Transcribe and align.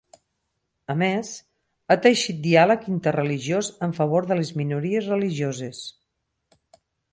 A 0.93 0.93
més, 1.01 1.33
ha 1.89 1.97
teixit 2.05 2.39
diàleg 2.47 2.87
interreligiós 2.95 3.71
en 3.89 3.95
favor 4.01 4.29
de 4.33 4.41
les 4.41 4.53
minories 4.63 5.13
religioses. 5.15 5.85